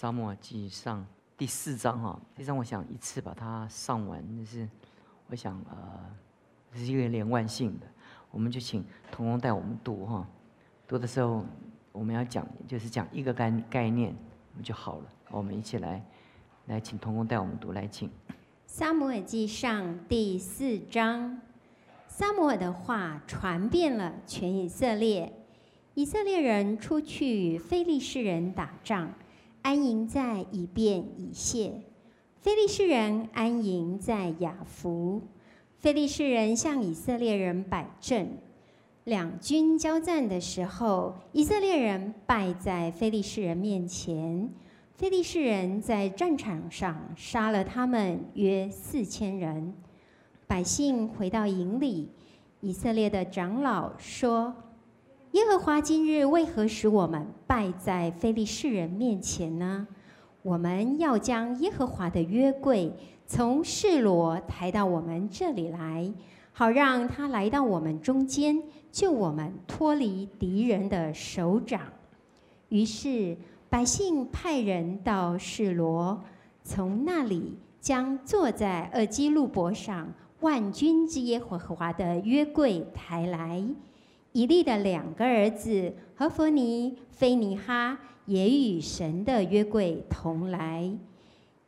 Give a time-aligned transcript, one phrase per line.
[0.00, 1.04] 沙漠记上
[1.36, 4.68] 第四章哈，这章我想一次把它上完，就是
[5.26, 5.76] 我想呃，
[6.72, 7.86] 是一个连贯性的，
[8.30, 10.24] 我们就请童工带我们读哈，
[10.86, 11.44] 读的时候
[11.90, 14.14] 我们要讲就是讲一个概概念，
[14.52, 15.04] 我们就好了。
[15.30, 16.00] 我们一起来，
[16.66, 18.08] 来请童工带我们读，来请。
[18.66, 21.40] 撒母耳记上第四章，
[22.06, 25.32] 撒母耳的话传遍了全以色列。
[25.94, 29.12] 以色列人出去与非利士人打仗，
[29.68, 31.82] 安营在以便以谢；
[32.40, 35.20] 非利士人安营在雅弗。
[35.76, 38.38] 非利士人向以色列人摆阵，
[39.04, 44.48] 两军交战的时候，以色列人败在非利士人面前。
[44.94, 49.74] 非利士人在战场上杀了他们约四千人。
[50.46, 52.08] 百姓回到营里，
[52.62, 54.54] 以色列的长老说。
[55.32, 59.86] 耶和华今日为何使我们败在非利士人面前呢？
[60.40, 62.90] 我们要将耶和华的约柜
[63.26, 66.10] 从示罗抬到我们这里来，
[66.50, 71.82] 好让他来到我们中间，救我们脱离敌人的手掌。
[72.70, 73.36] 于是
[73.68, 76.18] 百姓派人到示罗，
[76.62, 80.10] 从那里将坐在厄基路伯上
[80.40, 83.62] 万军之耶和华的约柜抬来。
[84.38, 90.96] 以利的两个儿子和弗尼、菲尼哈也与神的约柜同来。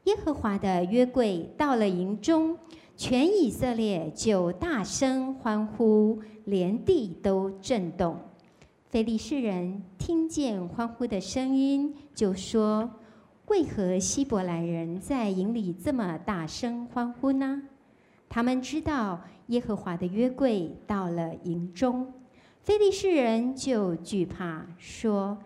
[0.04, 2.56] 耶和华的约柜到了营中，
[2.96, 8.16] 全以色列就大声欢呼，连地都震动。
[8.88, 12.88] 非利士人听见欢呼的声音，就说
[13.50, 17.64] ：“为何希伯来人在营里这么大声欢呼呢？”
[18.30, 22.06] 他们知道耶和华的约柜到了营中。
[22.62, 25.38] 非利士人就惧怕，说：“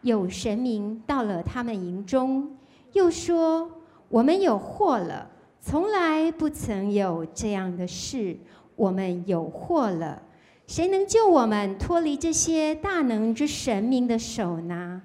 [0.00, 2.56] 有神明到了他们营中。”
[2.94, 3.70] 又说
[4.08, 8.36] ：“我们有祸了，从来不曾有这样的事。
[8.76, 10.22] 我们有祸了，
[10.66, 15.02] 谁能救我们脱离这些大能之神明的手呢？”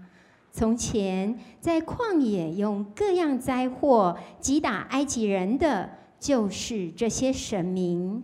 [0.51, 8.23] 从前在旷野用各样灾祸击打埃及人的，就是这些神明。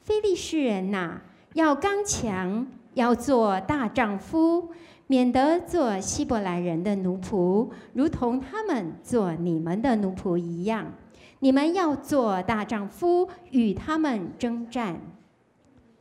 [0.00, 1.20] 非利士人呐！
[1.54, 4.70] 要刚强，要做大丈夫，
[5.06, 10.94] 免得做希伯来人的奴仆，如同他们做你们的奴仆一样。
[11.40, 15.00] 你们要做大丈夫，与他们征战。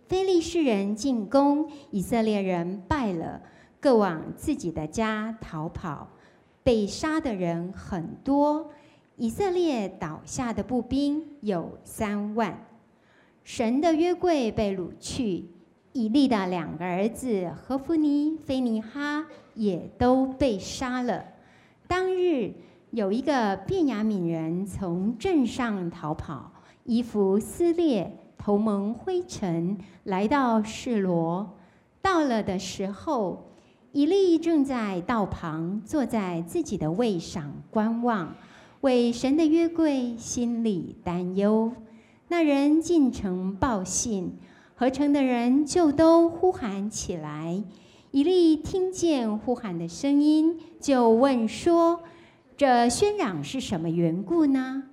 [0.07, 3.41] 非利士人进攻，以色列人败了，
[3.79, 6.07] 各往自己的家逃跑，
[6.63, 8.69] 被杀的人很多。
[9.17, 12.57] 以色列倒下的步兵有三万。
[13.43, 15.45] 神的约柜被掳去，
[15.93, 19.25] 以利的两个儿子何弗尼、菲尼哈
[19.55, 21.25] 也都被杀了。
[21.87, 22.53] 当日
[22.91, 26.51] 有一个便雅悯人从镇上逃跑，
[26.85, 31.57] 衣服撕裂，头蒙灰尘，来到示罗。
[32.01, 33.51] 到了的时候，
[33.91, 38.35] 以利正在道旁坐在自己的位上观望，
[38.81, 41.71] 为神的约柜心里担忧。
[42.31, 44.37] 那人进城报信，
[44.75, 47.61] 合城的人就都呼喊起来。
[48.11, 52.03] 以利听见呼喊的声音，就问说
[52.55, 54.83] ：“这喧嚷是什么缘故呢？”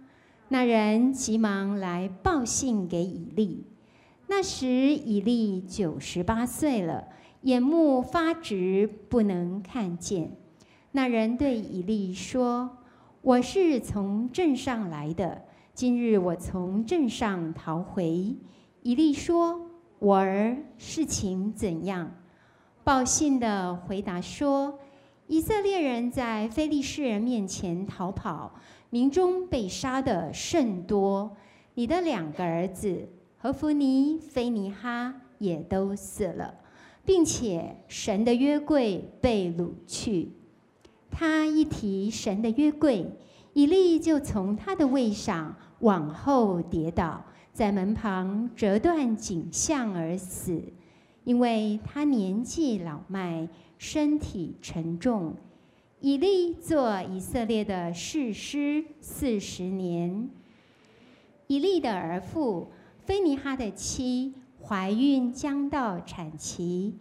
[0.50, 3.65] 那人急忙来报信给以利。
[4.26, 7.05] 那时以利九十八岁了，
[7.43, 10.32] 眼目发直，不能看见。
[10.91, 12.78] 那人对以利说
[13.22, 15.43] ：“我是从镇上来的。”
[15.78, 18.34] 今日我从镇上逃回，
[18.83, 22.16] 以利说：“我儿，事情怎样？”
[22.83, 24.81] 报信的回答说
[25.28, 28.53] ：“以色列人在非利士人面前逃跑，
[28.91, 31.37] 民中被杀的甚多。
[31.75, 36.56] 你的两个儿子何弗尼、菲尼哈也都死了，
[37.05, 40.33] 并且神的约柜被掳去。”
[41.09, 43.12] 他一提神的约柜，
[43.52, 45.55] 以利就从他的位上。
[45.80, 50.62] 往后跌倒，在门旁折断颈项而死，
[51.25, 53.48] 因为他年纪老迈，
[53.78, 55.34] 身体沉重。
[56.00, 60.28] 以利做以色列的士师四十年。
[61.48, 62.70] 以利的儿妇
[63.04, 66.94] 菲尼哈的妻怀孕将到产期，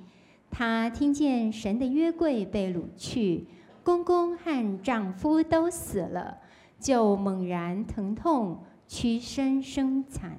[0.50, 3.46] 她听见神的约柜被掳去，
[3.84, 6.38] 公公和丈夫都死了。
[6.80, 10.38] 就猛然疼痛，屈身生产，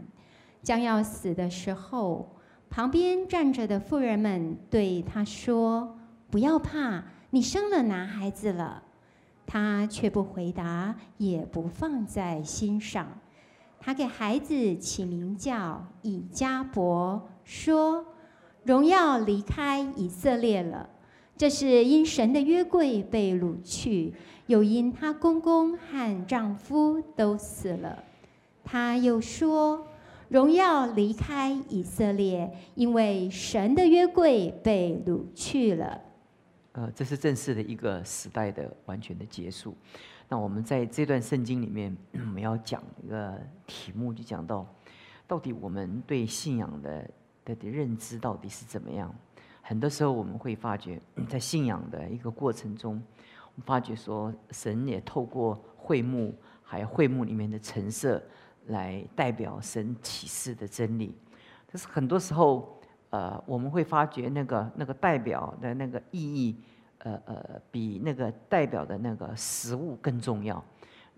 [0.63, 2.37] 将要死的时候，
[2.71, 5.99] 旁边站着的妇人们对他说
[6.31, 8.83] ：“不要怕，你生了男孩子了。”
[9.47, 13.07] 他却不回答，也不放在心上。
[13.81, 18.05] 他给孩子起名叫以加伯，说
[18.65, 20.91] ：“荣耀离开以色列了。”
[21.39, 24.13] 这是因神的约柜被掳去，
[24.49, 28.03] 又因她公公和丈夫都死了。
[28.65, 29.87] 她又说
[30.29, 36.01] ：“荣耀离开以色列，因为神的约柜被掳去了。”
[36.73, 39.77] 呃，这是正式的一个时代的完全的结束。
[40.29, 44.67] 那我们在这段圣经里面， 我们要讲一个题目，就讲到
[45.27, 47.11] 到底我们对信仰的
[47.45, 49.15] 的认知到底是怎么样。
[49.69, 50.99] 很多时候我们会发觉，
[51.29, 58.23] 在信仰的一个过程中，我们发觉说，神也透过会幕，还有会幕里面的陈设，
[58.69, 61.15] 来代表神启示的真理。
[61.71, 62.81] 但是很多时候，
[63.11, 66.57] 呃，我们会发觉那个那个代表的那个意义，
[67.01, 70.65] 呃呃，比那个代表的那个实物更重要。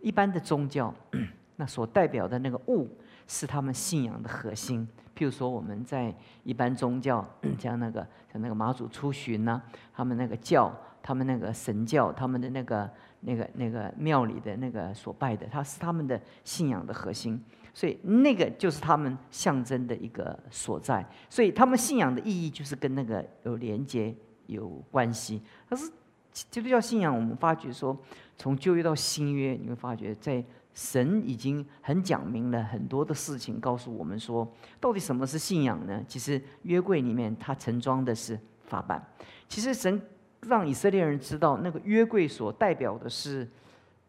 [0.02, 0.92] 一般的宗教，
[1.54, 2.88] 那所代表的那个物，
[3.30, 4.86] 是他们信仰的核心。
[5.16, 6.12] 譬如说，我们在
[6.42, 7.24] 一般宗教，
[7.60, 9.62] 像那个像那个马祖出巡呐，
[9.94, 12.90] 他们那个教，他们那个神教，他们的那个
[13.20, 17.40] 那个那个庙里的那个所拜的，它是他们的信仰的核心，
[17.72, 21.06] 所以那个就是他们象征的一个所在。
[21.28, 24.12] 所以他们信仰的意义就是跟那个有连接
[24.46, 25.40] 有关系。
[25.68, 25.88] 可是
[26.32, 27.96] 基督教信仰，我们发觉说，
[28.36, 30.44] 从旧约到新约，你会发觉在。
[30.72, 34.50] 神已经很讲明了很多的事情，告诉我们说，
[34.80, 36.02] 到底什么是信仰呢？
[36.06, 39.04] 其实约柜里面它盛装的是法版。
[39.48, 40.00] 其实神
[40.42, 43.48] 让以色列人知道，那个约柜所代表的是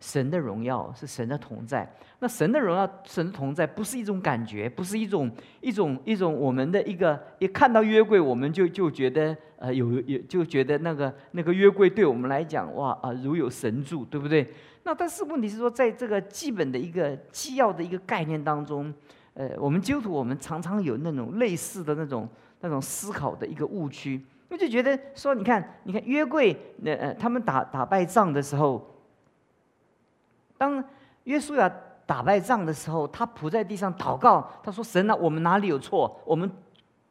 [0.02, 1.90] 神的荣耀，是神的同在。
[2.20, 5.32] 那神的荣耀、神的同在，不是一种感觉，不是一种
[5.62, 14.46] 一种一种我们的一个一看到约柜，我们就就觉得呃有有就觉得那个那个约柜对我们来讲，哇啊如有神助，对不对？
[14.84, 18.92] 那但是问题是说，在这个基本的一个基要的一个概念当中，
[19.36, 22.28] 呃，我们基督徒我们常常有那种类似的那种
[22.62, 24.20] 那种思考的一个误区，
[24.50, 28.91] 我就觉得说，你看，你看约柜，那呃，他们打打败仗的时候，
[30.62, 30.84] 当
[31.24, 31.68] 约书亚
[32.06, 36.22] 打败仗的时候，他伏在地上祷告，他说：“神啊，我们哪里有错？
[36.24, 36.48] 我们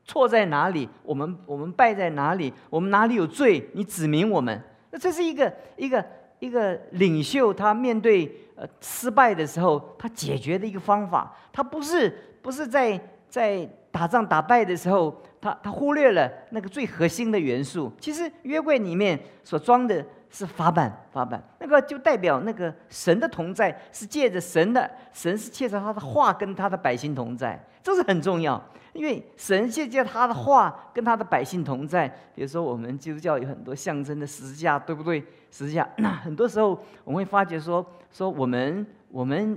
[0.05, 0.89] 错在哪里？
[1.03, 2.55] 我们我们败在哪里？
[2.71, 3.69] 我们哪里有罪？
[3.73, 4.63] 你指明我们。”
[4.93, 6.05] 那这是一个一个。
[6.41, 12.11] 一个领袖，他面对呃失败的时候，他解决的一个方法，他不是
[12.41, 12.99] 不是在
[13.29, 17.93] 在打仗打败的时候，他他忽略了那个最核心的元素。
[17.99, 28.63] 其实约柜里面所装的是法版，法版那个就代表那个神的同在，是借着神的神是借着他的话跟他的百姓同在，这是很重要。
[28.93, 35.21] 因为神借借他的话跟他的百姓同在，比如说我们基督教有很多象征的十字架，对不对？
[35.51, 36.71] 十字架， 那很多时候
[37.05, 39.57] 我们会发觉说，说我们我们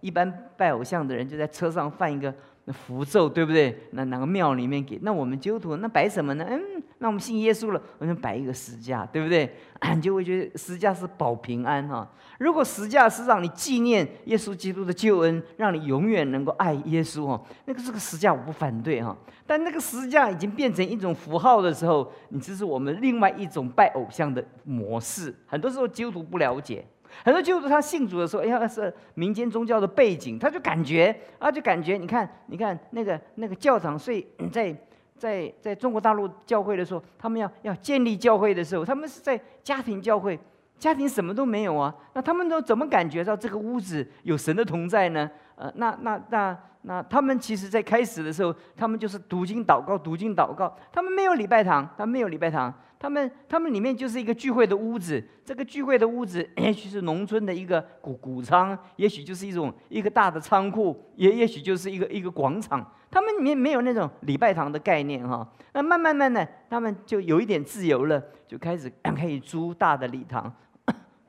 [0.00, 2.32] 一般拜偶像的人就在车上放一个。
[2.64, 3.76] 那符咒对不对？
[3.90, 4.98] 那哪个庙里面给？
[5.02, 6.46] 那我们基督徒那摆什么呢？
[6.48, 6.60] 嗯，
[6.98, 9.52] 那我们信耶稣了，我们摆一个十字架，对不对？
[9.94, 12.08] 你 就会觉得十字架是保平安哈。
[12.38, 19.16] 如果十字架是让你纪念耶稣基督的救恩，让你永远能够爱耶稣哈，那个这个十字架我不反对哈。
[19.44, 25.34] 但那个十字架已经变成一种符号的时候，你这是我们另外一种拜偶像的模式。
[25.46, 26.84] 很多时候基督徒不了解。
[27.24, 34.74] 很多基督徒他信主的时候，哎呀是民间宗教的背景，他就感觉啊，就感觉，你看，你看那个那个教堂，所以 在
[35.16, 40.38] 在在中国大陆教会的时候，他们要要建立教会的时候，他们是在家庭教会，
[40.78, 45.30] 家庭什么都没有啊，那他们都怎么感觉到这个屋子有神的同在呢？
[45.54, 52.72] 呃，那那那那他们其实在开始的时候，他们就是读经祷告，读经祷告，他们没有礼拜堂，他们没有礼拜堂。
[53.02, 62.92] 他们他们里面就是一个聚会的屋子，这个聚会的屋子 也许是农村的一个谷谷仓，也许就是一种一个大的仓库，也也许就是一个一个广场。
[63.10, 65.44] 他们里面没有那种礼拜堂的概念哈。
[65.72, 70.54] 那慢慢慢的，他们就有一点自由了，就开始 可以租大的礼堂。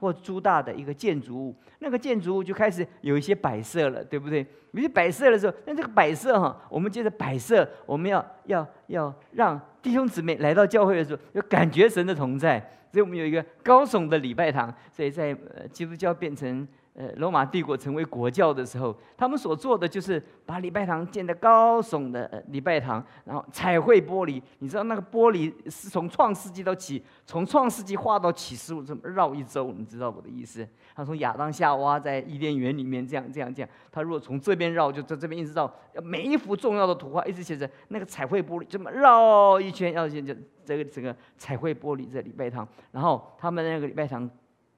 [0.03, 4.45] 或租大的一个建筑物，那个建筑物就开始有一些摆设了，对不对？
[4.71, 12.59] 有些摆设的时候，那这个摆设哈，我们接着摆设，我们要要要让弟兄姊妹来到教会的时候，有感觉神的同在，
[12.91, 15.33] 所以我们有一个高耸的礼拜堂，所以在
[15.71, 16.67] 基督教变成。
[16.95, 24.39] 呃，罗马帝国成为国教的时候，他们所做的就是把礼拜堂建得高耸的礼拜堂，然后彩绘玻璃。
[24.59, 30.67] 你知道那个玻璃是从创世纪到起，从创世纪画到启示录这么绕一周，你知道我的意思？
[30.95, 35.67] 他从亚当夏娃在伊甸园里面这样这样这样，他如果从这边绕，就在这边一直绕，
[36.03, 40.31] 每一幅重要的图画一直写着那个彩绘玻璃这么绕一圈，要先就
[40.63, 44.29] 这个整个彩绘玻璃在礼拜堂，然后他们那个礼拜堂。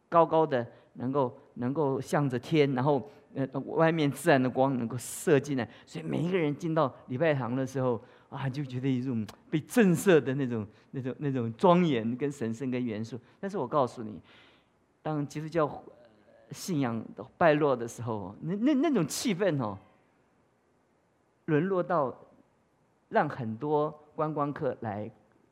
[0.08, 0.66] 高高的，
[0.96, 13.20] 能够能够向着天，然后呃外面自然的光能够射进来，所以每一个人进到礼拜堂的时候啊，就觉得一种被震慑的那种那种那种庄严跟神圣跟元素。
[13.40, 14.20] 但是我告诉你，
[15.02, 15.84] 当基督教
[16.52, 17.04] 信仰
[17.38, 19.78] 败落的时候，那那那种气氛哦，
[21.46, 22.16] 沦落到
[23.10, 25.10] 让很多观光客来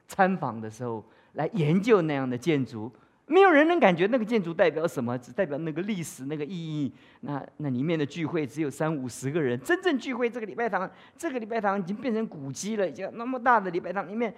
[0.07, 2.91] 参访的时候，来研究那样的建筑。
[3.33, 6.93] 没有人能感觉那个建筑代表什么，只代表那个历史那个意义。
[7.21, 10.87] 那那里面的聚会只有三五十个人，真正聚会这个礼拜堂，
[11.17, 14.31] 这个礼拜堂已经变成古迹了，已经那么大的礼拜堂里面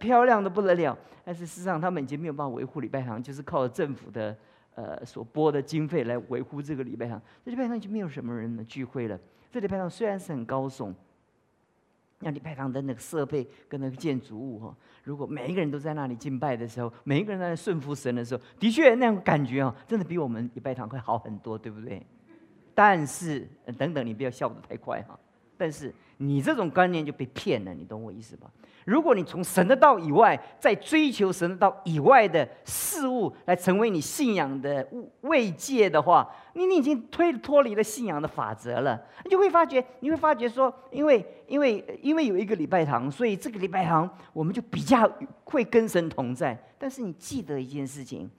[0.00, 0.98] 漂亮的不得了。
[1.24, 4.36] 但是事实上，他们已经没有办法维护礼拜堂，就是靠政府的
[4.74, 7.22] 呃所拨的经费来维护这个礼拜堂。
[7.44, 9.16] 这礼拜堂已经没有什么人的聚会了。
[9.52, 10.92] 这礼拜堂虽然是很高耸。
[12.20, 22.04] 那礼拜堂的那个设备跟那个建筑物哈，如果每一个人都在那里敬拜的时候，每一个人在那顺服神的时候，的确那种感觉啊，真的比我们礼拜堂会好很多，对不对？
[22.74, 23.48] 但是
[23.78, 25.18] 等等，你不要笑得太快哈。
[25.56, 28.46] 但是你这种观念就被骗了，你懂我意思吧？
[28.84, 34.86] 如果你从神的道以外，在追求神的道以外的事物来成为你信仰的
[35.22, 39.00] 慰藉的话，你你已经推脱离了信仰的法则了。
[39.24, 45.10] 你就会发觉，你会发觉说，因为因为因为有一个礼拜堂，所以这个礼拜堂我们就比较
[45.44, 46.58] 会跟神同在。
[46.78, 48.30] 但是你记得一件事情，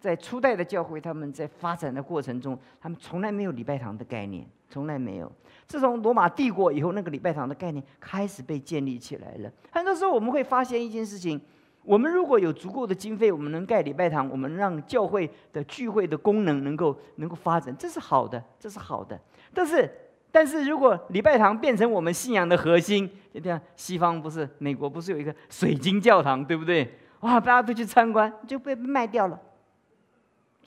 [0.00, 5.30] 在初代的教会，他们在发展的过程中，他们从来没有礼拜堂的概念，从来没有。
[5.66, 9.52] 自从罗马帝国以后，那个礼拜堂的概念开始被建立起来了。
[9.70, 11.40] 很多时候我们会发现一件事情：
[11.84, 19.20] 我们如果有足够的经费，我们能盖礼拜堂，我们让教会的聚会的功能能够能够发展，这是好的，这是好的。
[19.54, 19.88] 但是，
[20.32, 26.98] 但是如果礼拜堂变成我们信仰的核心，就像，西方不是美国不是有一个水晶教堂，对不对？
[27.20, 29.38] 哇，大家都去参观，就被卖掉了。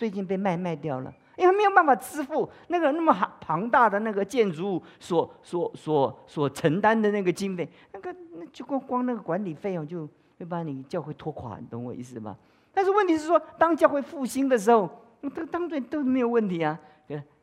[0.03, 1.13] 最近被卖卖掉了。
[1.37, 10.05] 因为没有办法支付那个那么庞庞大的那个建筑物所所所所承担的那个经费，那个那就光光那个管理费用就
[10.37, 12.35] 会把你教会拖垮，你懂我意思吧？
[12.73, 14.89] 但是问题是说，当教会复兴的时候，
[15.21, 16.77] 这个当对都没有问题啊。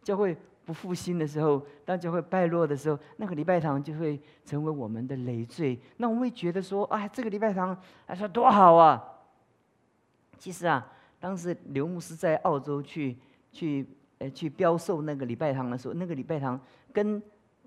[0.03, 5.79] 教会不复兴的时候，当教会败落的时候，那个礼拜堂就会成为我们的累赘。
[5.97, 7.77] 那我们会觉得说，哎，这个礼拜堂
[8.07, 9.03] 还说多好啊。
[10.39, 10.87] 其实啊，
[11.21, 13.17] 当时刘牧师在澳洲去。
[13.53, 13.85] 去
[14.19, 16.57] 呃去标售那个礼拜堂的时候，那个礼拜堂
[16.93, 17.21] 跟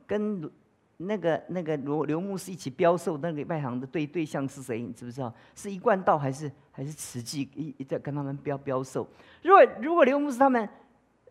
[0.08, 0.50] 跟
[0.96, 4.82] 那个那个刘刘牧师一起标售那个礼拜堂的对对象是谁？
[4.82, 5.34] 你知不知道？
[5.56, 9.06] 是一贯道还是还是慈济一一在跟他们标标售？
[9.42, 10.70] 如果如果刘牧师他们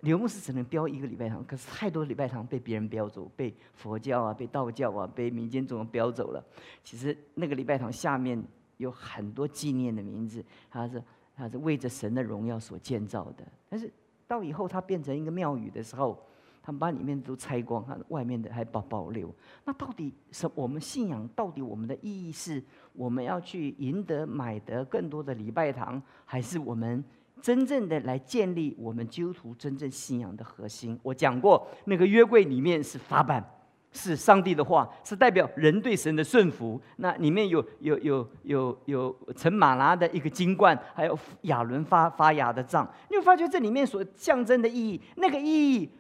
[0.03, 6.45] 刘牧师只能标一个礼拜堂，可是太多礼拜堂被别人标走，被佛教啊、被道教啊、被民间宗标走了。
[6.85, 8.45] 其实那个礼拜堂下面
[8.77, 11.03] 有很多纪念的名字，他是
[11.43, 13.93] 他是为着神的荣耀所建造的，但是。
[14.25, 16.19] 到以后，它变成一个庙宇的时候，
[16.63, 19.31] 他们把里面都拆光，它外面的还保保留。
[19.63, 20.51] 那到底什？
[20.55, 22.63] 我们信仰到底我们的意义是，
[22.95, 27.05] 我们要去赢得、买得更多的礼拜堂，还是我们
[27.43, 30.99] 真正的来建立我们基督徒真正信仰的核心？
[31.03, 33.45] 我讲过，那个约柜里面是法版。
[33.93, 36.81] 是上帝的话，是代表人对神的顺服。
[36.97, 42.91] 那里面有有有有有陈马拉的一个金冠，还有亚伦发发芽的杖。
[43.11, 45.91] 你会发觉这里面所象征的意义，那个意义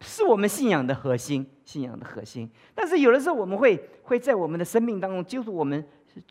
[0.00, 2.48] 是我们信仰的核心，信仰的核心。
[2.74, 5.84] 但是有的时候我们会会在我们的生命当中，就是我们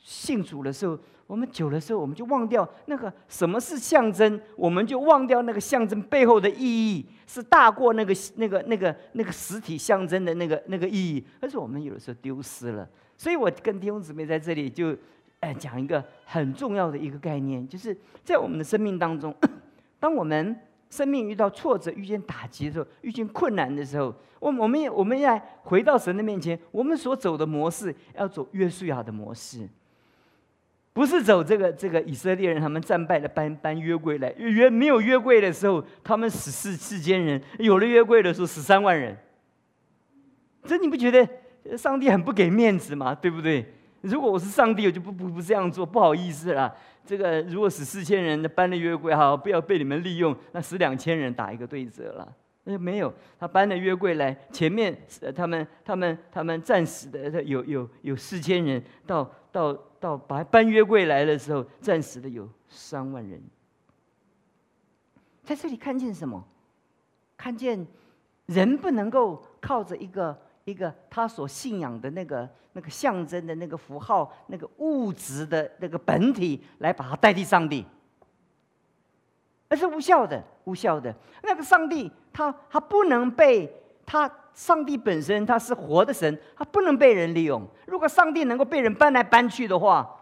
[0.04, 0.98] 信主的时候。
[1.28, 11.22] 我们久的时候，我们就忘掉那个什么是象征，我们就忘掉那个象征背后的意义是大过那个那个那个那个实体象征的那个那个意义。
[11.42, 12.88] 但是我们有的时候丢失了。
[13.18, 14.96] 所以我跟弟兄姊妹在这里就，
[15.60, 19.36] 讲一个很重要的一个概念，就是在我们的生命当中，
[20.00, 20.56] 当我们
[20.90, 29.68] 生命遇到挫折、遇见打击的时候，遇见困难的时候，我我们也我们要回到神的面前，我们所走的模式要走约书亚的模式。
[30.94, 39.16] 不是走这个这个以色列人，他们战败了搬搬约柜来约没有约柜的时候，他们死四世间人；有了约柜的时候，死三万人。
[40.64, 43.14] 这你不觉得上帝很不给面子吗？
[43.14, 43.74] 对不对？
[44.02, 46.74] 如果我是上帝，我就不不不这样做，不好意思啦。
[47.06, 52.36] 这个如果死四千人搬了约柜，好不要被你们利用，那死两千人打一个对折了。
[52.64, 54.96] 那没有，他搬了约柜来，前面
[55.36, 59.78] 他们他们他们战死的有有有四千人到到。
[60.00, 63.42] 到搬搬约柜来的时候，暂时的有三万人，
[65.44, 66.48] 在这里看见什么？
[67.36, 67.88] 看见
[68.46, 77.86] 人不能够靠着一个一个他所信仰的那个那个象征的那个符号、那个物质的那个本体来把它代替上帝。
[79.70, 81.16] 那是无效的，无效的。
[81.44, 87.66] 那个上帝，他他不能被他上帝本身他是活的神，他不能被人利用。
[87.86, 90.20] 如果上帝能够被人搬来搬去的话，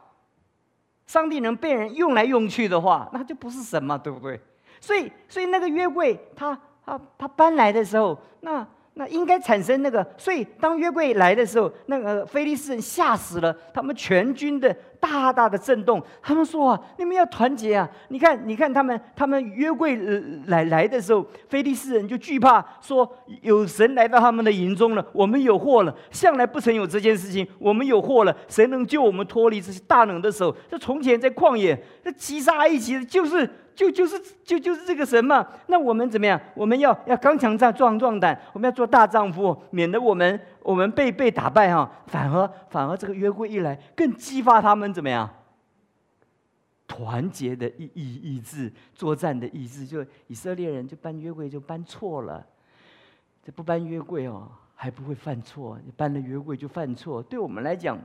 [1.08, 4.40] 上帝能被人用来用去的话，那就不是神嘛，对不对？
[4.80, 8.64] 所以，所以那个约柜，他他他搬来的时候，那。
[8.98, 16.02] 那应该产生那个，所以当约柜来的时候，那个菲利斯人吓死了，他们全军的大大的震动。
[16.22, 17.90] 他们说啊，你们要团结啊！
[18.08, 19.98] 你看，你看他们，他们约柜
[20.48, 23.06] 来来的时候，菲利斯人就惧怕，说
[23.42, 25.94] 有神来到他们的营中了，我们有祸了。
[26.10, 28.34] 向来不曾有这件事情，我们有祸了。
[28.48, 30.56] 谁能救我们脱离这些大冷的手？
[30.70, 33.50] 这从前在旷野，这击杀埃及的，就是。
[33.76, 36.40] 就就是就就是这个神嘛，那我们怎么样？
[36.56, 41.92] 我们要要刚强壮壮壮胆，我们要做大丈夫，免得我们我们被被打败哈。
[42.08, 45.30] 反而反而这个约会一来，更激发他们怎么样？
[46.88, 52.46] 团结的意意意志，作战的意志，就以色列人就搬约柜就搬错了，
[53.44, 57.22] 这不搬约柜哦，还不会犯错，你搬了约柜就犯错。
[57.22, 58.00] 对我们来讲，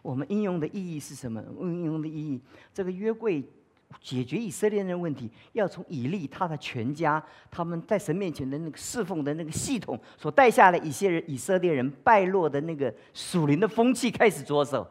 [0.00, 1.44] 我们应用的意义是什么？
[1.60, 2.40] 应用的意义，
[2.72, 3.44] 这个约柜。
[4.00, 14.86] 解决以色列人的问题，要从以利他的全家，他们在神面前的那个侍奉的那个系统所带下来一些人以色列人败落的那个属灵的风气开始着手。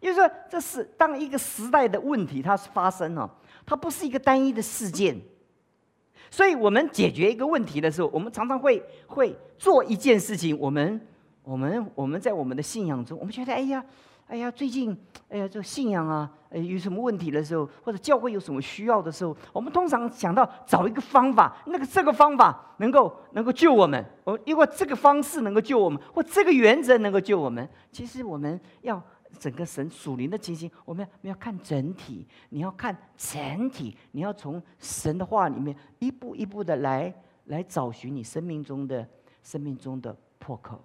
[0.00, 3.32] 也就是说，这是当一个时代的问题它是发生了，
[3.64, 5.16] 它不是一个单一的事件。
[6.30, 10.58] 所以我们解决一个问题的时候，我们常常会会做一件事情。
[10.58, 11.00] 我们
[11.42, 13.82] 我们我们在我们的信仰中，我们觉得，哎呀。
[14.32, 14.96] 哎呀，最近，
[15.28, 27.68] 哎呀，这信仰啊，呃，有什么问题的时候，或者教会有什么需要的时候，我们通常想到找一个方法，那个这个方法能够能够救我们，哦，因为这个方式能够救我们，或这个原则能够救我们。
[27.90, 28.98] 其实我们要
[29.38, 39.06] 整个神属灵的情形，我们要我们要看整体，你要看整体，你要从神的话里面一步一步的来来找寻你生命中的
[39.42, 40.82] 生命中的破口。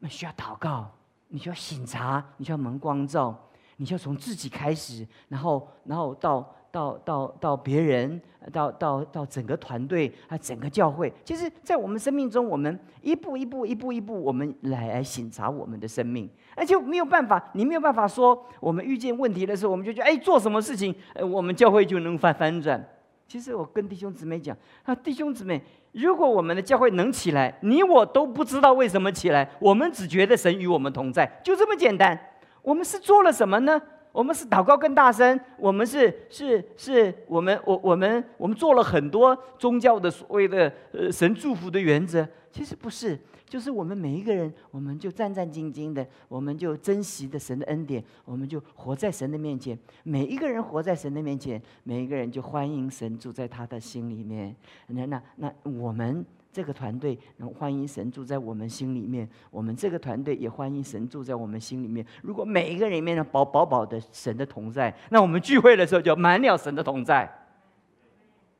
[0.00, 0.90] 那需要祷告。
[1.34, 3.36] 你需要醒察，你需要蒙光照，
[3.78, 11.12] 你需要从自己开始，然后，然后到到到到别人，到到到整个团队，啊，整个教会。
[11.24, 22.88] 其实，在我们生命中，我们一步一步，一步一步，我们来来醒察我们的生命，而且没有办法，你没有办法说，我们遇见问题的时候，我们就觉得，哎，做什么事情，呃，我们教会就能翻翻转。
[23.26, 25.60] 其实，我跟弟兄姊妹讲，啊，弟兄姊妹。
[25.94, 32.18] 如果我们的教会能起来，你我都不知道为什么起来，我们只觉得神与我们同在，就这么简单。
[32.62, 33.80] 我们是做了什么呢？
[34.10, 43.18] 我们是祷告更大声，我们是是是，我们我我们我们做了很多宗教的所谓的呃神祝福的原则，其实不是。
[43.54, 49.78] 就是我们每一个人，我们就战战兢兢的，我们就珍惜的神的恩典，我们就活在神的面前。
[50.02, 54.52] 每一个人活在神的面前，每一个人就欢迎神住在他的心里面。
[54.88, 62.04] 那那那，我们这个团队能欢迎神住在我们心里面，我们这个团队也欢迎神住在我们心里面。
[62.22, 67.32] 如果每一个人里面呢饱饱饱的神的同在，那我们聚会的时候就满了神的同在。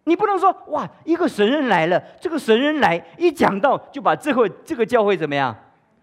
[0.04, 5.56] 你不能说哇，一个神人来了，这个神人来一讲到就把这个这个教会怎么样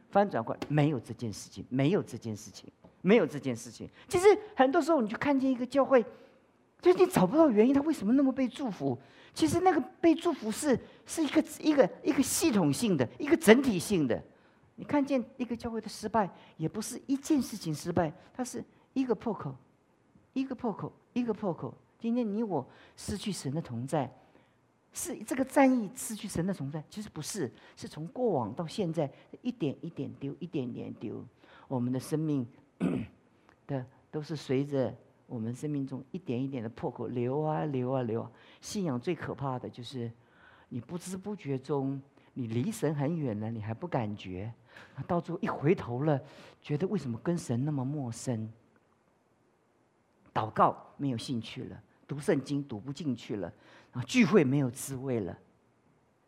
[0.10, 0.60] 翻转过来？
[0.68, 2.70] 没有这件事情，没有这件事情，
[3.02, 3.88] 没有这件事情。
[4.08, 6.04] 其实很多时候，你就看见一个教会，
[6.82, 8.98] 就你找不到原因，他为什么那么被祝福？
[9.34, 14.22] 其实那个被祝福是是一个一个一个系统性的一个整体性的。
[14.76, 19.56] 你看见一个教会的失败，也不是一件事情失败，它是一个破口，
[20.34, 21.72] 一个破口，一个破口。
[22.02, 24.12] 今天你我失去神的同在，
[24.92, 26.84] 是这个战役失去神的同在？
[26.90, 29.10] 其实不是，是从过往到现在
[29.44, 31.24] 一点一点丢，一点点丢。
[31.68, 32.46] 我们的生命
[33.68, 34.92] 的都是随着
[35.28, 38.28] 我们生命中一点一点的破口流啊流啊流。
[38.60, 40.12] 信仰最可怕的就是
[40.70, 42.02] 你不知不觉中
[42.34, 44.52] 你离神很远了，你还不感觉，
[45.06, 46.20] 到最后一回头了，
[46.64, 48.52] 觉得为什么跟神那么陌生？
[50.34, 51.84] 祷告没有兴趣了。
[52.12, 53.54] 读圣经读不进去了，
[53.94, 55.38] 啊，聚会没有滋味了。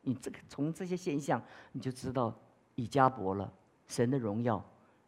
[0.03, 1.43] 你这个从这些现象，
[1.73, 2.33] 你就知道
[2.75, 3.51] 以加伯了，
[3.89, 4.63] 神的荣耀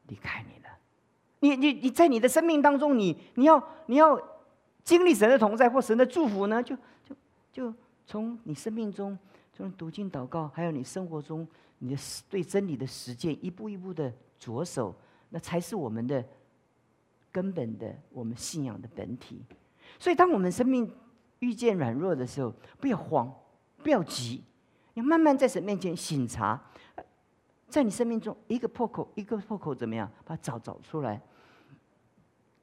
[0.07, 0.69] 离开你了。
[1.39, 4.21] 你你你在你的生命当中，你你要你要
[4.83, 6.61] 经历神的同在或神的祝福呢？
[6.61, 7.15] 就就
[7.53, 7.73] 就
[8.05, 9.17] 从你生命中，
[9.53, 11.47] 从读经祷告，还有你生活中
[11.79, 14.93] 你的对真理的实践，一步一步的着手，
[15.29, 16.21] 那才是我们的
[17.31, 19.41] 根本的我们信仰的本体。
[19.99, 20.93] 所以，当我们生命
[21.39, 23.33] 遇见软弱的时候，不要慌，
[23.77, 24.43] 不要急，
[24.93, 26.61] 要慢慢在神面前醒察，
[27.69, 31.21] 在你生命中一个破口，一个破口怎么样，把它找找出来。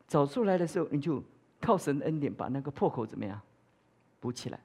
[0.07, 1.23] 找出来的时候，你就
[1.61, 3.41] 靠神的恩典把那个破口怎么样
[4.21, 4.61] 补起来。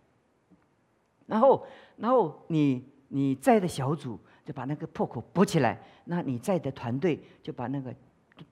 [1.26, 7.96] 然后，然后你你在的小组就把那个破口补起来，那你在的团队就把那个。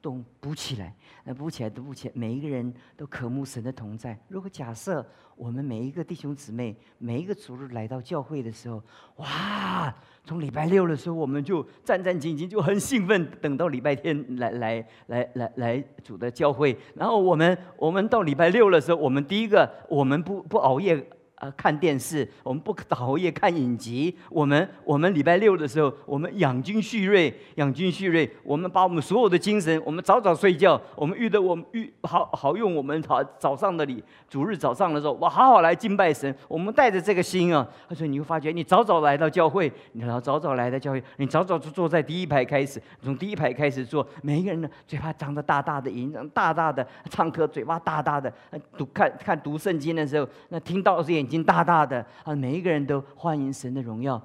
[0.01, 0.93] 都补起来，
[1.23, 4.17] 那补起来都补起来，每一个人都渴慕神的同在。
[4.27, 8.81] 如果假设我们每一个弟兄姊妹，每一个主日来到教会的时候，
[9.17, 9.93] 哇，
[10.23, 16.77] 从礼拜六的时候我们就战战兢兢，就很兴奋，等到礼拜天来来来来来主的教会。
[16.95, 21.05] 然后我们我们到礼拜六的时候，我们第一个我们不不熬夜。
[21.35, 24.15] 啊，看电视，我们不熬夜看影集。
[24.29, 28.29] 我们我们礼拜六的时候，我们养精蓄锐，养精蓄锐。
[28.41, 30.81] 我们把我们所有的精神，我们早早睡觉。
[30.95, 36.33] 我们遇到我们遇好好用我们早早上的礼，主日早上的时候，我好好来敬拜神。
[36.47, 44.07] 我们带着这个心啊，他说你会发觉，你早早来到教会，你早早早来到教会，你早早就坐在第一排开始，从第一排开始坐。
[44.21, 48.33] 每一个人呢，嘴巴张得大大的，眼睛大大的，唱歌嘴巴大大的，
[48.77, 51.24] 读看看读圣经的时候，那听到这些。
[51.25, 52.35] 眼睛大大的啊！
[52.35, 54.21] 每一个人都欢迎神的荣耀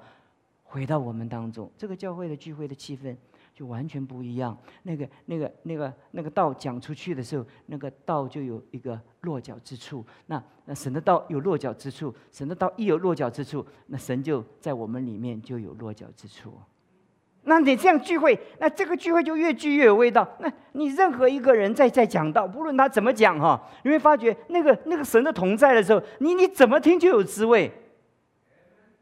[0.63, 1.69] 回到我们当中。
[1.75, 3.17] 这个教会的聚会的气氛
[3.55, 4.55] 就完全不一样。
[4.83, 10.05] 那个、那个、那个、那个道讲出去的时候，那个道就有一个落脚之处。
[10.27, 16.53] 那那神的道有落脚之处，神的道一有落脚之处，那神就在我们里面就有落脚之处。
[17.43, 20.27] 那你这样聚会，那这个聚会就越聚越有味道。
[20.39, 27.71] 那你任何一个人在在讲道，不论他怎么讲哈，你会发觉那个那个神的同在的时候，你你怎么听就有滋味。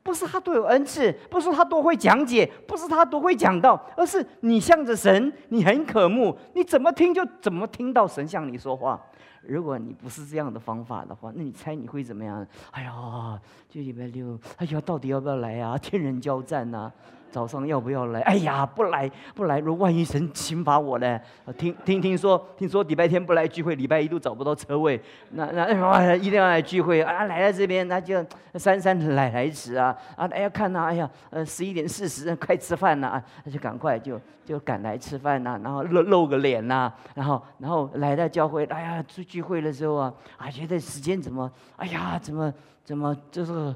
[0.02, 9.00] 不是他多有恩赐，不是他多会讲解，不是他多会讲道，而是你向着神，你很渴慕，你怎么听就怎么听到神向你说话。
[9.42, 12.48] 如果你不是这样的方法的话，那你猜你会怎么样？
[12.72, 15.78] 哎呀，就礼拜六，哎呀，到底要不要来啊？
[15.78, 16.92] 天人交战呐！
[17.32, 18.22] 早上要不要来？
[18.22, 19.60] 哎呀，不来不来！
[19.60, 21.20] 如万一神惩罚我呢？
[21.58, 25.00] 听听听说，听说礼拜天不来聚会，礼拜一都找不到车位。
[25.32, 27.24] 那那哎一定要来聚会啊！
[27.26, 29.96] 来到这边，那就姗姗来来迟啊！
[30.16, 33.24] 啊，哎呀看呐，哎呀，呃，十一点四十，快吃饭了啊！
[33.44, 43.76] 那就赶快就就赶来吃饭呐，然后露露个脸呐，然后然后来到教会，哎呀，去聚会的时候啊，啊，觉得时间怎么，哎呀，怎么怎么就是。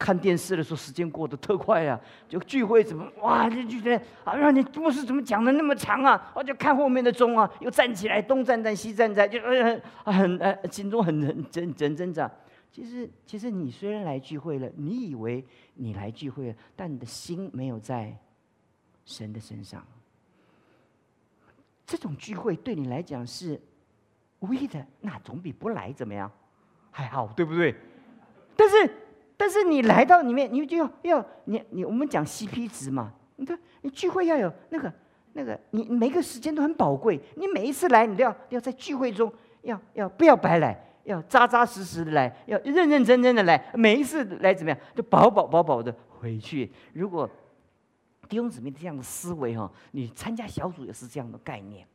[0.00, 2.00] 看电视的时候，时间过得特快呀！
[2.26, 6.32] 就聚会怎么哇，就觉得啊，让你故事怎么讲的那么长啊？
[6.34, 12.28] 我就看后面的钟啊，又站起来，东站站西站站，就很很呃，心中很很挣挣挣扎。
[12.72, 18.16] 其实其实你虽然来聚会了，你以为你来聚会了，但你的心没有在
[19.04, 19.86] 神的身上。
[21.84, 23.60] 这种聚会对你来讲是
[24.38, 26.32] 无意的，那总比不来怎么样？
[26.90, 27.74] 还好，对不对？
[28.56, 28.90] 但是。
[29.40, 33.10] 但是你来到里面，你就要要你你我们讲 CP 值嘛？
[33.36, 34.92] 你看你聚会要有那个
[35.32, 37.18] 那个，你每个时间都很宝贵。
[37.36, 43.72] 你每一次来，你都要要在聚会中要要不要白来，要扎扎实实的来，要认认真真的来。
[43.72, 46.70] 每一次来怎么样，就饱饱饱饱的回去。
[46.92, 47.26] 如果
[48.28, 51.86] 弟兄姊妹这样的思维哈，你参加小组也是这样的概念。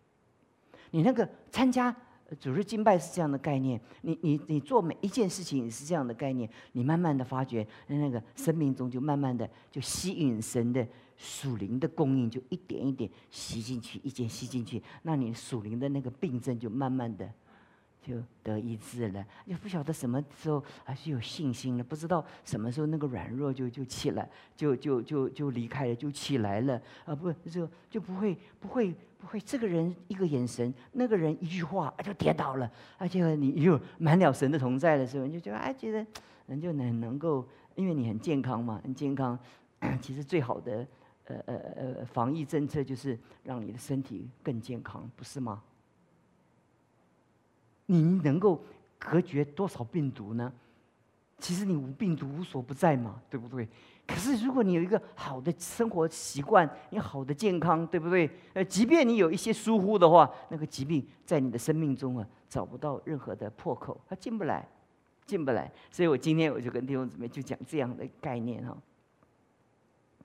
[0.90, 1.96] 你那个参加。
[2.40, 10.86] 主日敬拜是这样的概念，你你你做每一件事情也是这样的概念，你慢慢的发觉，那个生命中就慢慢的就吸引神的
[11.16, 17.32] 属灵的供应，就一点一点吸进去，一点吸进去，那你属灵的那个病症就慢慢的。
[18.06, 27.16] 就得医治了，也不晓得什么时候还是有信心了，不知道什么时候那个软弱就就起来，就就就就离开了，就起来了啊！
[27.16, 36.06] 不就就不会不会不会，这个人一个眼神，那个人一句话就跌倒了，而且你又满了神的同在的时候，你就觉得哎，觉得
[36.46, 39.38] 人就能能够，因为你很健康嘛，很健康，
[40.00, 40.88] 其实最好的
[41.26, 45.64] 呃呃呃防疫政策就是让你的身体更健康，不是吗？
[47.86, 48.64] 你能够
[48.98, 50.52] 隔绝多少病毒呢？
[51.38, 53.68] 其实你无病毒无所不在嘛，对不对？
[54.08, 58.30] 可是如果你有一个好的生活习惯，你好的健康，对不对？
[58.54, 64.66] 呃，即便你有一些疏忽的话，那个疾病在你的生命中啊，找不到任何的破口，它进不来，
[65.26, 65.70] 进不来。
[65.92, 68.76] 所以我今天我就跟弟兄姊妹就讲这样的概念哈。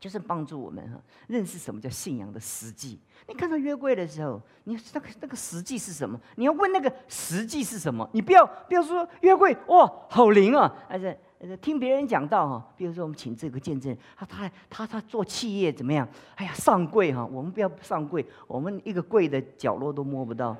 [0.01, 2.99] 就是帮助我们哈认识什么叫信仰的实际。
[3.29, 6.19] 你看到约柜的时候，你那个那个实际是什么？
[6.37, 8.09] 你要问那个实际是什么？
[8.13, 10.75] 你不要不要说约柜哇好灵啊！
[10.89, 11.17] 而且
[11.59, 16.09] 听别人讲到哈，比如说我们请这个见证，他他他他做企业怎么样？
[16.35, 20.57] 哎呀上柜哈，我们不要上柜，我们一个柜的角落都摸不到。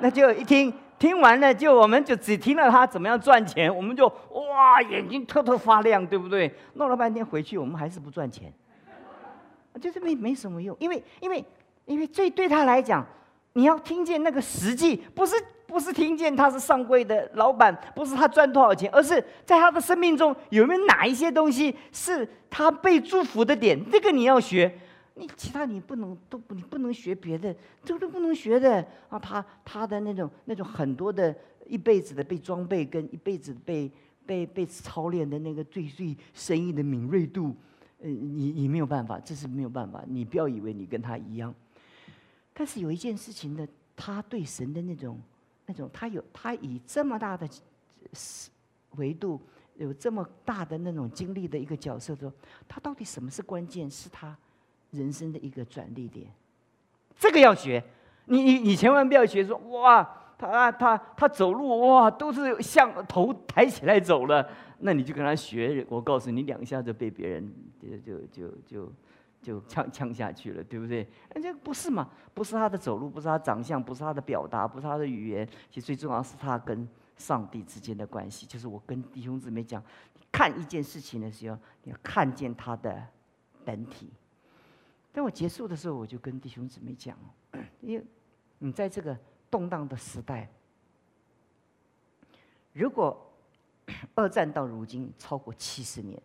[0.00, 6.54] 那就一听听完了，就我们就只听到他怎么样赚钱，我们就哇眼睛特特发亮，对不对？
[6.74, 8.52] 弄了半天回去，我们还是不赚钱。
[9.80, 11.44] 就是没没什么用，因为因为
[11.86, 13.06] 因为这对他来讲，
[13.54, 15.34] 你要听见那个实际，不是
[15.66, 23.82] 不是听见他是上柜的老板，不是他赚多少钱，而是在他的生命中有没有哪一些东西是他被祝福的点？
[23.90, 24.72] 这个你要学，
[25.14, 27.54] 你其他你不能都不你不能学别的，
[27.84, 29.18] 这个都不能学的啊！
[29.18, 31.34] 他他的那种那种很多的
[31.66, 33.90] 一辈子的被装备跟一辈子被
[34.24, 37.56] 被被操练的那个最最生意的敏锐度，
[38.02, 40.04] 呃，你你没有办法，这是没有办法。
[40.06, 41.54] 你不要以为你跟他一样，
[42.52, 43.66] 但是有一件事情的。
[43.94, 45.20] 他对神的那种、
[45.66, 47.46] 那种，他有他以这么大的
[48.96, 49.38] 维度，
[49.76, 52.32] 有这么大的那种经历的一个角色，说
[52.66, 53.88] 他到底什么是关键？
[53.88, 54.34] 是他
[54.92, 56.26] 人生的一个转捩点。
[57.18, 57.84] 这个要学，
[58.24, 60.02] 你你你千万不要学说哇，
[60.38, 64.50] 他他他走路哇都是像头抬起来走了，
[64.82, 65.86] 那你就跟他学。
[65.88, 68.92] 我告诉你，两下就被别人就就就就。
[69.42, 71.04] 就呛呛下去了，对不对？
[71.34, 72.08] 那这不是嘛？
[72.32, 75.44] 不是他的走路，不是他长相，不是他的表达，不是他的语言。
[75.68, 78.46] 其实最重要是他跟上帝之间的关系。
[78.46, 79.82] 就是我跟弟兄姊妹讲，
[80.30, 83.04] 看一件事情的时候，你要看见他的
[83.64, 84.12] 本体。
[85.10, 87.18] 当我结束的时候，我就跟弟兄姊妹讲，
[87.80, 88.04] 因为
[88.60, 89.18] 你在这个
[89.50, 90.48] 动荡的时代，
[92.72, 93.31] 如果
[94.14, 96.20] 二战到如今超过七十年。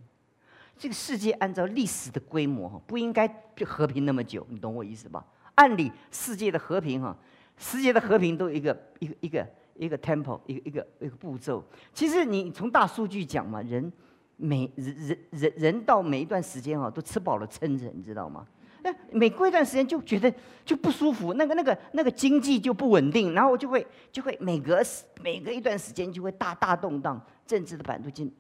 [0.78, 3.28] 这个世界按照历史的规模哈，不应该
[3.65, 5.26] 和平那么久，你懂我意思吧？
[5.56, 7.17] 按理世界的和平哈，
[7.58, 11.63] 世界的和平都有一个一个一个一个 temple，一个一个一个步骤。
[11.93, 13.91] 其实你从大数据讲嘛，人
[14.36, 18.46] 每人人人人到每一段时间哈，都吃饱了撑着，你知道吗？
[18.84, 20.34] 那每过一段时间就觉得
[20.66, 24.82] 就不舒服，那个那个那个经济就不稳定，然后就会就会每隔
[25.22, 28.32] 每隔一段时间就会大大动荡，政治的版图进。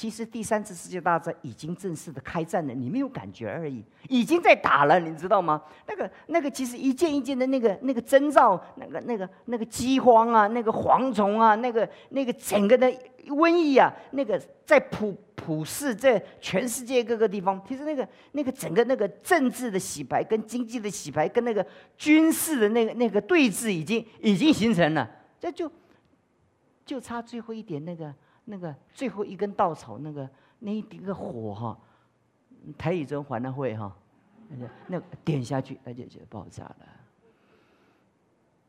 [0.00, 5.62] 其实第三次世界大战已经正式的开战了，你没有感觉而已，已经在打了，你知道吗？
[5.86, 12.90] 那个那个，其实一件一件的那个那个征兆，那个那个那个饥荒啊，那个蝗虫啊，那个那个整个的
[13.26, 21.66] 瘟疫啊，那个在普普世在全世界各个地方，其实那个那个整个那个政治的洗牌跟经济的洗牌跟那个
[21.98, 25.06] 军事的那个那个对峙已经已经形成了，
[25.38, 25.70] 这就
[26.86, 28.14] 就差最后一点那个。
[28.44, 31.78] 那个最后一根稻草，那个那一个火哈，
[32.76, 33.94] 台语中还了会哈，
[34.48, 36.76] 那个那点下去，那就就爆炸了。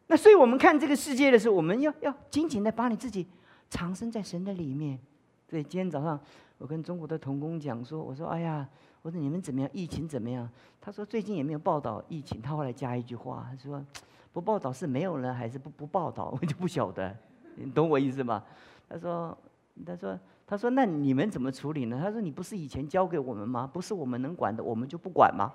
[0.07, 3.25] 那所以我们看这个世界的时候，我们要要紧紧的把你自己
[3.69, 4.99] 藏身在神的里面。
[5.47, 6.19] 对，今天早上
[6.57, 8.67] 我跟中国的童工讲说，我说哎呀，
[9.01, 9.69] 我说你们怎么样？
[9.73, 10.47] 疫情怎么样？
[10.79, 12.41] 他说最近也没有报道疫情。
[12.41, 13.84] 他后来加一句话，他说
[14.31, 16.38] 不报道是没有人还是不不报道？
[16.41, 17.15] 我就不晓得，
[17.55, 18.43] 你懂我意思吗？
[18.88, 19.38] 他说。
[19.86, 23.70] 他说：“他说，那你们怎么处理呢？”他说：“你不是以前交给我们吗？
[23.72, 25.52] 不是我们能管的，我们就不管吗？”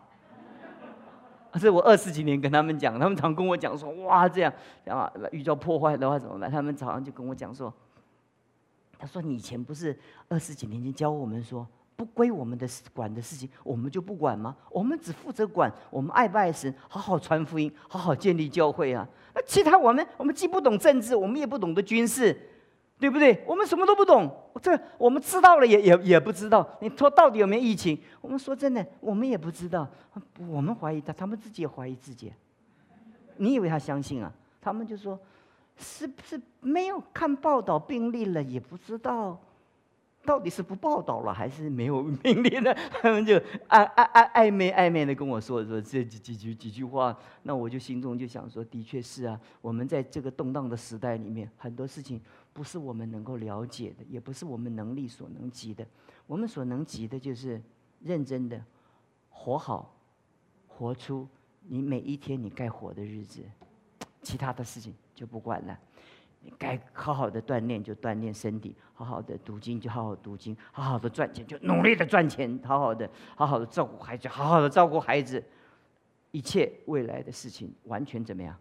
[1.59, 4.53] 是我二十几年跟他们讲，他们常跟我讲说：“哇，这样，
[4.85, 7.73] 这样遇到破坏的话怎么办？”他们早上就跟我讲说
[8.99, 14.55] ：“他说你以前不是二十几年前教我们说，不归我们的管的事情，我们就不管吗？
[14.71, 19.09] 我们只负责管我们爱不爱神，好好传福音，好好建立教会啊。
[19.35, 22.39] 那其他我们，我们既不懂政治，我们也不懂得军事。”
[22.99, 23.45] 对不对？
[23.47, 26.67] 我们什么都不懂，这我们知道了也也也不知道。
[26.81, 27.99] 你说到底有没有疫情？
[28.21, 29.87] 我们说真的，我们也不知道。
[30.49, 32.33] 我们怀疑他，他们自己也怀疑自己。
[33.37, 34.33] 你以为他相信啊？
[34.63, 35.19] 他们就说，
[35.77, 39.39] 是不是没有看报道病例了，也不知道。
[40.25, 42.75] 到底是不报道了，还是没有病例呢？
[43.01, 43.35] 他们就
[43.69, 52.21] 暧暧暧暧昧暧昧的跟我说说这几几句几句话，那我就心中就想说，的确是啊，我们在这个动荡的时代里面，很多事情
[52.57, 55.87] 不是我们能够了解的，也不是我们能力所能及的。
[56.27, 57.63] 我们所能及的就是
[58.01, 58.65] 认真的
[59.29, 59.95] 活好，
[60.67, 61.29] 活出
[61.61, 63.43] 你每一天你该活的日子，
[64.23, 65.79] 其他的事情就不管了。
[66.41, 75.45] 你该好好的锻炼就锻炼身体，好好的读经就好好读经，好好的赚钱就努力的赚钱，好好的好好的照顾孩子，好好的照顾孩子，
[76.31, 78.57] 一切未来的事情完全怎么样，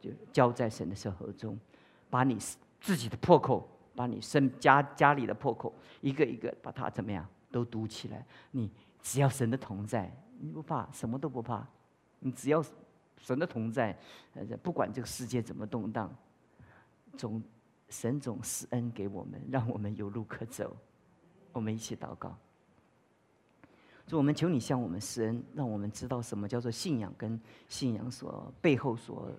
[0.00, 1.60] 就交在神的手中，
[2.08, 2.38] 把你
[2.84, 3.66] 自己的破口，
[3.96, 8.22] 把你身家家里的破口，一个一个把它怎么样都堵起来。
[8.50, 8.70] 你
[9.00, 11.66] 只要神的同在，你不怕，什么都不怕。
[12.18, 12.62] 你只要
[13.16, 13.98] 神的同在，
[14.62, 16.14] 不管这个世界怎么动荡。
[17.16, 17.42] 总
[17.88, 20.76] 神总施恩给我们，让我们有路可走。
[21.52, 22.36] 我们一起祷告，
[24.06, 29.30] 主，我们求你向我们施恩，让我们知道什么叫做信仰，跟信仰所背后所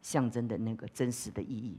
[0.00, 1.78] 象征的那个真实的意义。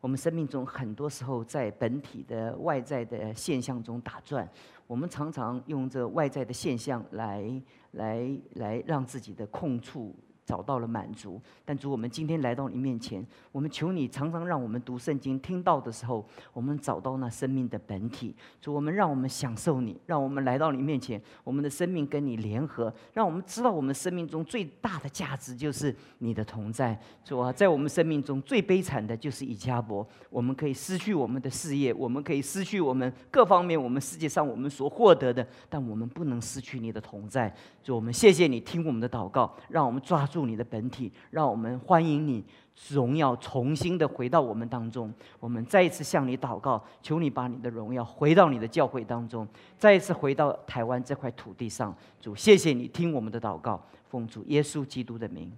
[0.00, 4.48] 我们生命中很多时候在本体的外在的现象中打转，
[4.86, 10.14] 我们常常用这外在的现象来来来让自己的控处。
[10.50, 11.40] 找到了满足。
[11.64, 18.34] 但主，我们今天来到你面前，我们求你常常让我们读圣经、听到的时候，我们找到那生命的本体。
[18.60, 26.98] 主，我们让我们享受你，让我们来到你面前，我们的生命跟你联合，让我们知道我们生命中最大的价值就是你的同在。
[27.24, 37.54] 主啊，在我们生命中最悲惨的就是以加伯，我们可以失去我们的事业，我们可以失去我们各方面我们世界上我们所获得的，但我们不能失去你的同在。
[37.84, 42.44] 主，我们谢谢你听我们的祷告，让我们抓住你的本体，让我们欢迎你
[42.88, 45.12] 荣耀重新的回到我们当中。
[45.38, 49.46] 我们再一次向你祷告，求你把你的荣耀回到你的教会当中，
[49.78, 51.94] 再一次回到台湾这块土地上。
[52.20, 55.52] 主，谢谢你听我们的祷告，奉主耶稣基督的名。